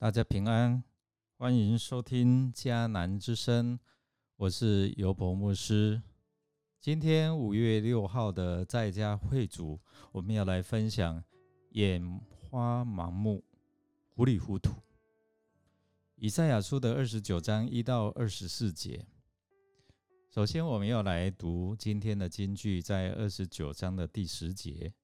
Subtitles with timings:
[0.00, 0.82] 大家平安，
[1.36, 3.78] 欢迎收听迦南之声，
[4.36, 6.00] 我是尤伯牧师。
[6.80, 9.78] 今天五月六号的在家会主，
[10.12, 11.22] 我们要来分享
[11.72, 13.44] 眼花盲目、
[14.08, 14.72] 糊里糊涂。
[16.16, 19.04] 以赛亚书的二十九章一到二十四节。
[20.30, 24.94] 首先，我们要来读今天的金句，在二十九章的第十节：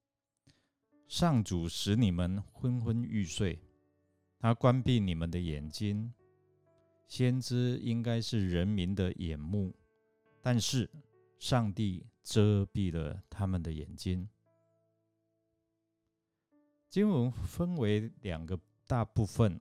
[1.07, 3.59] 上主使你们昏昏欲睡。
[4.39, 6.13] 他关闭你们的眼睛，
[7.07, 9.73] 先知应该是人民的眼目，
[10.41, 10.89] 但是
[11.39, 14.29] 上帝遮蔽了他们的眼睛。
[16.87, 19.59] 经文分为两个大部分，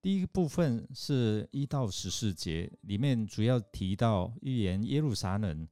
[0.00, 5.68] 第一部分是一到十四节，里面主要提到预言耶路撒冷，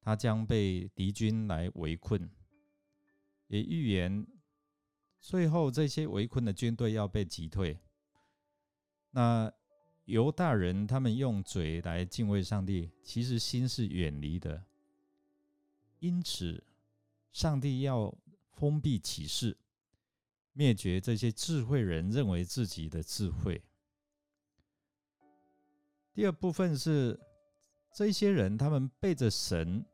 [0.00, 2.28] 他将被敌军来围困，
[3.46, 4.26] 也预言。
[5.24, 7.80] 最后，这些围困的军队要被击退。
[9.12, 9.50] 那
[10.04, 14.62] 犹大人他们用嘴来敬畏上帝，其实心是远离的。
[15.98, 16.62] 因此，
[17.32, 18.14] 上帝要
[18.52, 19.56] 封闭启示，
[20.52, 23.62] 灭绝这些智慧人认为自己的智慧。
[26.12, 27.18] 第二部分是
[27.94, 29.86] 这些人，他们背着神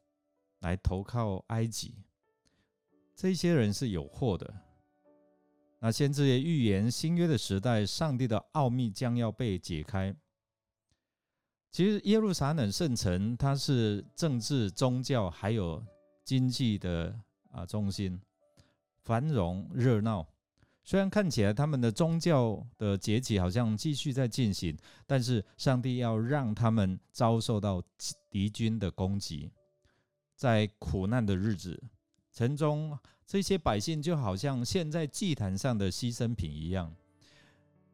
[0.58, 1.94] 来投靠埃及，
[3.14, 4.66] 这些人是有祸的。
[5.80, 10.14] 那先知也预言新约的时代，上帝的奥秘将要被解开。
[11.72, 15.82] 其实耶路撒冷圣城，它是政治、宗教还有
[16.24, 17.18] 经济的
[17.50, 18.20] 啊中心，
[19.02, 20.26] 繁荣热闹。
[20.82, 27.82] 虽然看起来他们的宗教的节气好像继续在进行，但是上帝要让他们遭受到
[28.28, 29.50] 敌军的攻击，
[30.34, 31.80] 在苦难的日子，
[32.32, 32.98] 城中。
[33.26, 36.92] 这些百姓就好像现在祭坛上的牺牲品一样，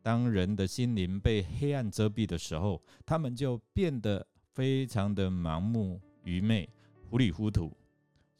[0.00, 6.66] 当人的心灵被黑暗遮蔽的时候，他们就变得非常的盲目、愚昧、
[7.10, 7.70] 糊里糊涂。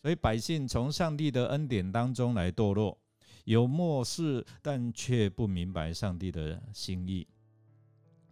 [0.01, 2.99] 所以百姓从上帝的恩典当中来堕落，
[3.45, 7.29] 有漠视，但却不明白上帝的心意。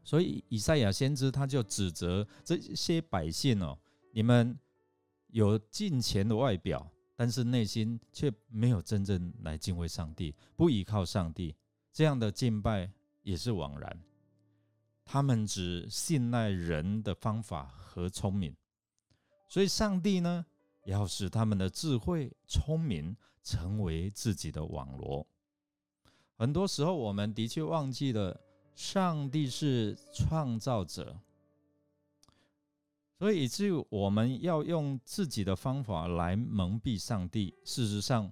[0.03, 3.79] 所以以赛亚先知他就指责这些百姓哦，
[4.13, 4.59] 你们
[5.33, 6.91] 有金钱的外表。
[7.17, 11.55] 但是内心却没有真正来敬畏上帝，不依靠上帝，
[11.93, 12.91] 这样的敬拜
[13.23, 14.03] 也是枉然。
[15.05, 18.57] 他们只信赖人的方法和聪明，
[19.49, 20.45] 所以上帝呢，
[20.87, 25.27] 要使他们的智慧、聪明成为自己的网罗。
[26.37, 28.41] 很多时候，我们的确忘记了
[28.75, 31.17] 上帝是创造者。
[33.17, 37.55] 所以以至于我们要用自己的方法来蒙蔽上帝。
[37.65, 38.31] 事实上，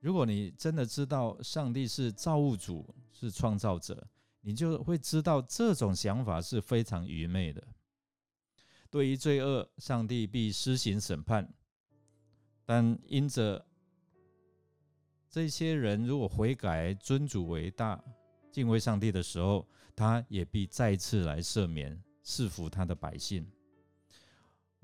[0.00, 4.06] 如果你真的知道上帝是造物主、是创造者，
[4.42, 7.66] 你就会知道这种想法是非常愚昧的。
[8.90, 11.44] 对于罪恶，上帝必施行审判；
[12.64, 13.66] 但因着
[15.30, 18.00] 这些人如果悔改、尊主为大、
[18.52, 19.66] 敬畏上帝的时候，
[19.96, 23.50] 他也必再次来赦免、赐福他的百姓。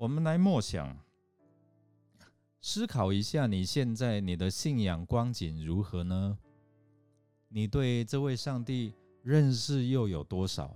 [0.01, 0.97] 我们来默想、
[2.59, 6.39] 思考一下，你现在你的信仰光景如何呢？
[7.49, 10.75] 你对这位上帝认识又有多少？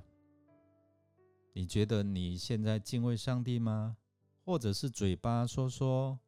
[1.53, 3.97] 你觉得你现在敬畏上帝吗？
[4.43, 6.19] 或者是嘴巴说说，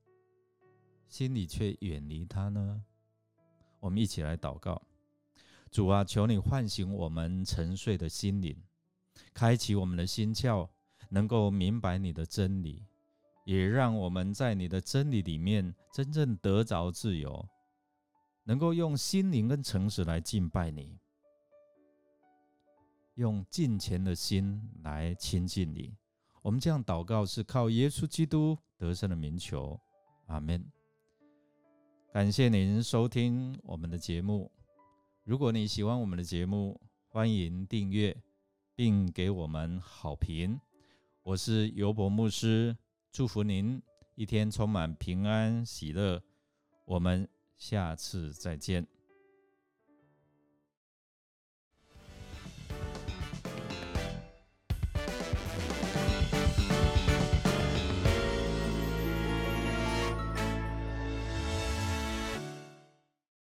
[1.07, 2.83] 心里却远离他呢？
[3.79, 4.81] 我们一起来祷告：
[5.69, 8.57] 主啊，求你唤醒我们沉睡的心灵，
[9.35, 10.67] 开启我们的心窍。
[11.09, 12.85] 能够明白你的真理，
[13.45, 17.47] 也让我们在你的真理里面真正得着自由，
[18.43, 20.97] 能够用心灵跟诚实来敬拜你，
[23.15, 25.95] 用敬虔的心来亲近你。
[26.41, 29.79] 我们这样祷告是靠耶稣基督得胜的名求，
[30.27, 30.63] 阿门。
[32.13, 34.49] 感谢您收听我们的节目。
[35.23, 36.79] 如果你喜欢我们的节目，
[37.09, 38.15] 欢迎订阅
[38.75, 40.57] 并给我们好评。
[41.27, 42.73] 我是尤伯牧师，
[43.11, 43.81] 祝福您
[44.15, 46.23] 一天充满平安喜乐。
[46.85, 47.27] 我们
[47.57, 48.87] 下次再见。